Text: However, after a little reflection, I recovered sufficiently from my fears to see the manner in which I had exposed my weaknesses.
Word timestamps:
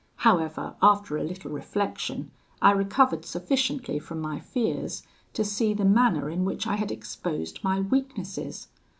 However, 0.25 0.73
after 0.81 1.15
a 1.15 1.23
little 1.23 1.51
reflection, 1.51 2.31
I 2.59 2.71
recovered 2.71 3.23
sufficiently 3.23 3.99
from 3.99 4.19
my 4.19 4.39
fears 4.39 5.03
to 5.33 5.45
see 5.45 5.75
the 5.75 5.85
manner 5.85 6.27
in 6.27 6.43
which 6.43 6.65
I 6.65 6.77
had 6.77 6.91
exposed 6.91 7.63
my 7.63 7.81
weaknesses. 7.81 8.67